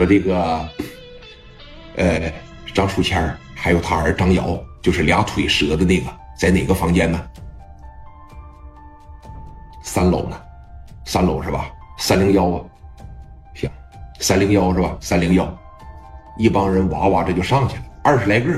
[0.00, 0.66] 说这个，
[1.96, 2.32] 呃，
[2.72, 6.06] 张书谦还有他儿张瑶，就是俩腿折的那个，
[6.40, 7.22] 在哪个房间呢？
[9.82, 10.40] 三楼呢？
[11.04, 11.70] 三楼是吧？
[11.98, 12.64] 三零幺啊，
[13.52, 13.70] 行，
[14.20, 14.96] 三零幺是吧？
[15.02, 15.54] 三零幺，
[16.38, 18.50] 一帮人哇哇这就上去了，二十来个。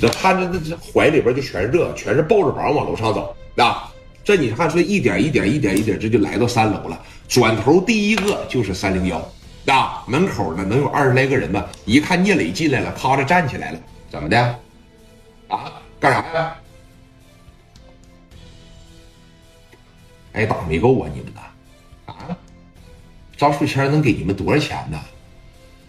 [0.00, 3.92] 这看着这这怀里边就全是这，全是抱着膀往楼上走啊！
[4.24, 6.98] 这你看，说一点一点一点一点，这就来到三楼了。
[7.28, 9.20] 转头第一个就是三零幺
[9.70, 11.68] 啊，门口呢能有二十来个人吧？
[11.84, 13.78] 一看聂磊进来了，咔着站起来了，
[14.10, 14.58] 怎么的？
[15.48, 16.56] 啊，干啥呀？
[20.32, 21.40] 挨打没够啊，你们呢？
[22.06, 22.14] 啊？
[23.36, 24.98] 张树谦能给你们多少钱呢？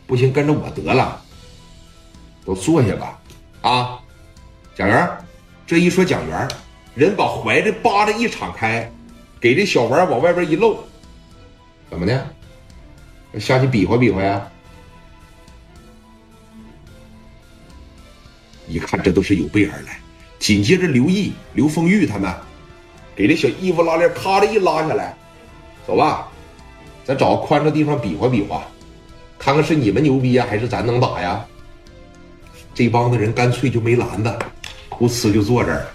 [0.08, 1.22] 不行，跟着我得了，
[2.46, 3.20] 都坐下吧。
[3.62, 4.00] 啊，
[4.76, 5.10] 蒋元，
[5.66, 6.48] 这一说蒋元，
[6.96, 8.92] 人把怀的扒着一敞开，
[9.40, 10.80] 给这小玩往外边一露，
[11.90, 12.28] 怎么的？
[13.40, 14.46] 下去比划比划呀？
[18.68, 20.00] 一看这都是有备而来。
[20.40, 22.34] 紧接着刘毅、刘丰玉他们，
[23.16, 25.16] 给这小衣服拉链咔的一拉下来，
[25.86, 26.28] 走吧，
[27.04, 28.64] 咱找个宽敞地方比划比划，
[29.38, 31.46] 看看是你们牛逼呀，还是咱能打呀？
[32.74, 34.40] 这帮子人干脆就没拦的，
[34.90, 35.92] 胡呲就坐这儿了。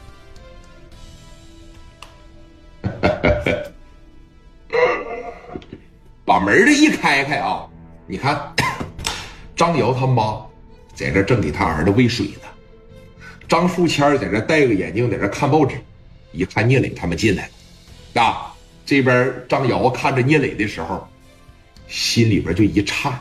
[6.46, 7.66] 门儿一开开啊，
[8.06, 8.40] 你看
[9.56, 10.46] 张瑶他妈
[10.94, 12.48] 在这正给他儿子喂水呢，
[13.48, 15.74] 张树谦在这戴个眼镜在这看报纸，
[16.30, 17.50] 一看聂磊他们进来
[18.14, 21.04] 了，啊，这边张瑶看着聂磊的时候，
[21.88, 23.20] 心里边就一颤，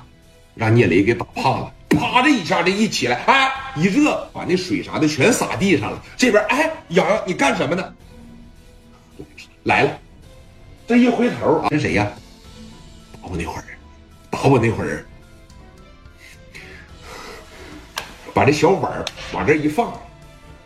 [0.54, 1.74] 让聂磊给打怕了。
[1.90, 6.00] 啪的一下，这一起来，哎，一热，把那水啥的全洒地上了。
[6.16, 7.92] 这边，哎，洋洋，你干什么呢？
[9.64, 9.98] 来了，
[10.86, 12.08] 这一回头啊，这谁呀？
[13.30, 13.64] 我那会儿，
[14.30, 15.06] 打我那会儿，
[18.34, 19.94] 把这小碗往这一放，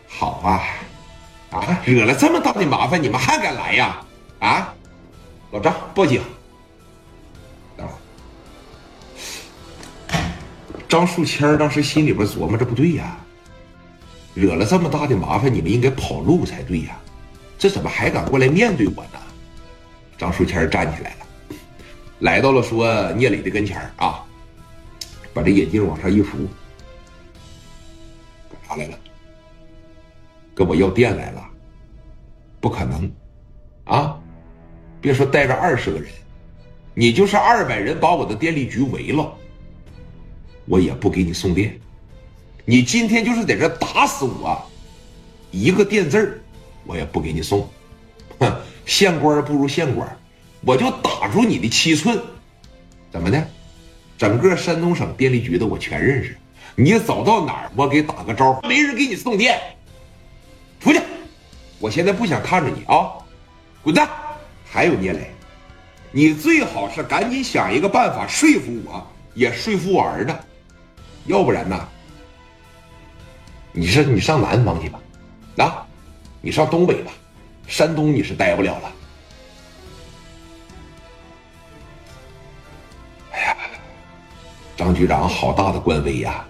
[0.08, 4.00] 好啊，啊，惹了这么大的麻烦，你们还敢来呀？
[4.40, 4.74] 啊，
[5.50, 6.22] 老张，报警。
[10.88, 13.16] 张树谦当时心里边琢磨：这不对呀，
[14.34, 16.98] 惹了这么大的麻烦，你们应该跑路才对呀，
[17.56, 19.20] 这怎么还敢过来面对我呢？
[20.18, 21.26] 张树谦站起来了，
[22.20, 24.24] 来到了说聂磊的跟前啊，
[25.32, 26.38] 把这眼镜往上一扶，
[28.50, 28.98] 干啥来了？
[30.54, 31.42] 跟我要电来了？
[32.60, 33.10] 不可能，
[33.84, 34.20] 啊，
[35.00, 36.10] 别说带着二十个人，
[36.92, 39.34] 你就是二百人把我的电力局围了。
[40.66, 41.80] 我也不给你送电，
[42.66, 44.62] 你今天就是在这打死我，
[45.50, 46.38] 一个电字
[46.84, 47.66] 我也不给你送。
[48.38, 50.16] 哼，县官不如县官，
[50.62, 52.20] 我就打住你的七寸。
[53.10, 53.46] 怎么的？
[54.18, 56.36] 整个山东省电力局的我全认识，
[56.76, 59.58] 你走到哪儿我给打个招呼，没人给你送电。
[60.78, 61.00] 出去！
[61.78, 63.12] 我现在不想看着你啊，
[63.82, 64.06] 滚蛋！
[64.64, 65.30] 还有聂磊，
[66.12, 70.34] 你最好是赶紧想一个办法说服我，也说服我儿子。
[71.24, 71.88] 要不然呢？
[73.72, 75.00] 你是你上南方去吧，
[75.56, 75.86] 啊，
[76.42, 77.12] 你上东北吧，
[77.66, 78.92] 山东你是待不了了。
[84.80, 86.42] 张局长好大的官威呀！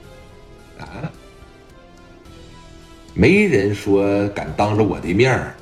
[0.78, 0.86] 啊，
[3.12, 5.52] 没人说敢当着我的面儿，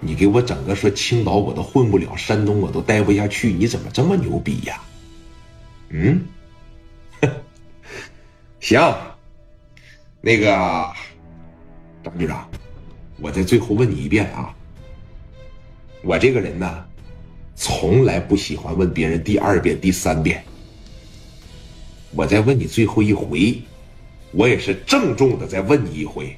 [0.00, 4.82] 你给我整个说青岛我都混不了，山东我都待不下去，你怎么这么牛逼呀？
[5.90, 6.20] 嗯。
[8.58, 8.80] 行，
[10.20, 10.50] 那个
[12.02, 12.50] 张局长，
[13.20, 14.52] 我再最后问你一遍啊。
[16.02, 16.84] 我这个人呢，
[17.54, 20.42] 从来不喜欢问别人第二遍、第三遍。
[22.14, 23.60] 我再问你最后一回，
[24.32, 26.36] 我也是郑重的再问你一回。